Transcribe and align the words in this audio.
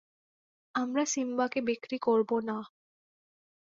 আমরা 0.75 1.03
সিম্বাকে 1.05 1.59
বিক্রি 1.61 1.97
করব 1.97 2.29
না। 2.39 2.57